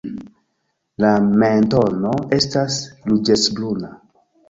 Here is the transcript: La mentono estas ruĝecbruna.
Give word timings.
La 1.05 1.11
mentono 1.43 2.17
estas 2.41 2.83
ruĝecbruna. 3.13 3.97